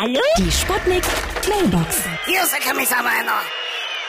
Hallo? 0.00 0.22
Die 0.38 0.50
Sputnik 0.50 1.04
Mailbox. 1.46 1.98
Hier 2.24 2.42
ist 2.42 2.54
der 2.54 2.60
Kommissar 2.62 3.02
Meiner. 3.02 3.42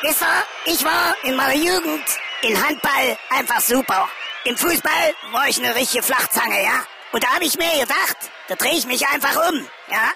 Wisst 0.04 0.22
ihr, 0.22 0.72
ich 0.72 0.86
war 0.86 1.14
in 1.24 1.36
meiner 1.36 1.54
Jugend 1.54 2.06
in 2.44 2.56
Handball 2.66 3.18
einfach 3.30 3.60
super. 3.60 4.08
Im 4.46 4.56
Fußball 4.56 5.14
war 5.34 5.50
ich 5.50 5.58
eine 5.58 5.76
richtige 5.76 6.02
Flachzange, 6.02 6.64
ja? 6.64 6.86
Und 7.12 7.22
da 7.22 7.28
habe 7.34 7.44
ich 7.44 7.58
mir 7.58 7.70
gedacht, 7.82 8.16
da 8.48 8.56
drehe 8.56 8.78
ich 8.78 8.86
mich 8.86 9.06
einfach 9.06 9.36
um, 9.50 9.68
ja? 9.90 10.14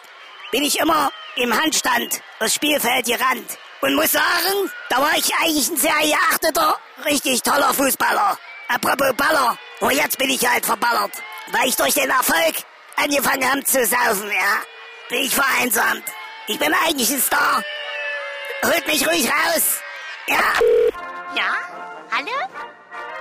Bin 0.50 0.64
ich 0.64 0.80
immer 0.80 1.12
im 1.36 1.54
Handstand 1.54 2.21
das 2.39 2.54
Spielfeld 2.54 3.07
gerannt. 3.07 3.57
Und 3.82 3.96
muss 3.96 4.14
sagen, 4.14 4.71
da 4.89 5.02
war 5.02 5.18
ich 5.18 5.36
eigentlich 5.42 5.70
ein 5.70 5.76
sehr 5.76 6.00
geachteter, 6.04 6.80
richtig 7.04 7.42
toller 7.42 7.73
Fußballer. 7.73 8.39
Apropos 8.70 9.14
Baller, 9.18 9.57
und 9.82 9.92
jetzt 9.92 10.18
bin 10.18 10.30
ich 10.30 10.50
halt 10.50 10.66
verballert. 10.66 11.12
Weil 11.52 11.68
ich 11.68 11.76
durch 11.76 11.96
den 11.96 12.10
Erfolg 12.10 12.64
angefangen 12.96 13.52
habe 13.52 13.64
zu 13.66 13.86
saufen, 13.86 14.32
ja? 14.32 14.62
Bin 15.10 15.20
ich 15.20 15.36
vereinsamt. 15.36 16.04
Ich 16.48 16.58
bin 16.58 16.74
eigentlich 16.74 17.12
ein 17.12 17.20
Star. 17.20 17.63
Holt 18.63 18.88
mich 18.88 19.08
ruhig 19.08 19.27
raus. 19.27 19.80
Ja? 20.27 20.38
Ja? 21.36 21.58
Hallo? 22.12 22.32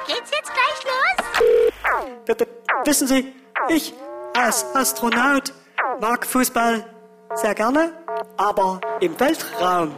Geht's 0.06 0.30
jetzt 0.30 0.50
gleich 0.52 0.84
los? 0.84 2.38
W 2.38 2.46
wissen 2.84 3.06
Sie, 3.06 3.34
ich 3.68 3.92
als 4.34 4.64
Astronaut 4.74 5.52
mag 6.00 6.26
Fußball 6.26 6.86
sehr 7.34 7.54
gerne, 7.54 7.92
aber 8.36 8.80
im 9.00 9.18
Weltraum, 9.20 9.94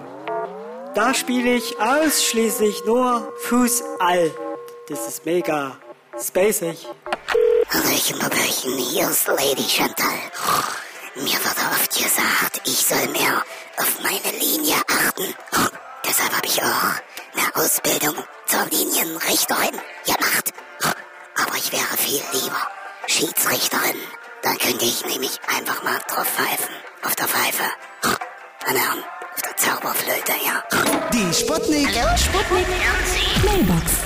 da 0.94 1.14
spiele 1.14 1.54
ich 1.54 1.78
ausschließlich 1.80 2.84
nur 2.84 3.32
Fußall. 3.42 4.32
Das 4.88 5.06
ist 5.06 5.24
mega 5.24 5.76
spacig. 6.20 6.88
Hallöchen, 7.72 8.22
Hallöchen, 8.22 8.76
hier 8.78 9.08
ist 9.08 9.28
Lady 9.28 9.68
Chantal. 9.68 10.08
Mir 11.16 11.32
wird 11.32 11.56
oft 11.72 11.96
gesagt, 11.96 12.60
ich 12.66 12.86
soll 12.86 13.08
mehr 13.08 13.42
auf 13.78 14.02
meine 14.02 14.36
Linie 14.38 14.74
achten. 14.86 15.34
Deshalb 16.06 16.36
habe 16.36 16.46
ich 16.46 16.62
auch 16.62 16.92
eine 17.34 17.54
Ausbildung 17.54 18.14
zur 18.44 18.66
Linienrichterin 18.66 19.80
gemacht. 20.04 20.52
Aber 21.42 21.56
ich 21.56 21.72
wäre 21.72 21.96
viel 21.96 22.22
lieber 22.32 22.68
Schiedsrichterin. 23.06 23.96
Dann 24.42 24.58
könnte 24.58 24.84
ich 24.84 25.06
nämlich 25.06 25.40
einfach 25.56 25.82
mal 25.82 25.98
drauf 26.06 26.26
pfeifen. 26.26 26.74
Auf 27.02 27.16
der 27.16 27.28
Pfeife. 27.28 27.64
Meine 28.66 28.78
Herren, 28.78 29.04
auf 29.34 29.42
der 29.42 29.56
Zauberflöte, 29.56 30.32
ja. 30.44 30.62
Die 31.14 31.32
Sputnik. 31.32 31.88
Hallo? 31.96 32.16
Sputnik 32.18 32.66
Mailbox. 33.42 34.05